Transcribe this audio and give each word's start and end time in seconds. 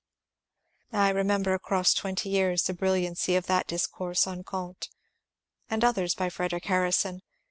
I 0.91 1.09
remember 1.09 1.53
across 1.53 1.93
twenty 1.93 2.29
years 2.29 2.63
the 2.63 2.73
brilliancy 2.73 3.35
of 3.35 3.45
that 3.45 3.67
dis 3.67 3.85
course 3.85 4.25
on 4.25 4.43
Comte, 4.43 4.89
and 5.69 5.83
others 5.83 6.15
by 6.15 6.27
Frederic 6.27 6.65
Harrison. 6.65 7.21